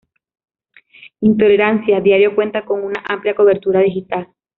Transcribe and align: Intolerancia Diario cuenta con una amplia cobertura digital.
Intolerancia 1.19 2.01
Diario 2.01 2.33
cuenta 2.33 2.65
con 2.65 2.83
una 2.83 3.03
amplia 3.07 3.35
cobertura 3.35 3.81
digital. 3.81 4.29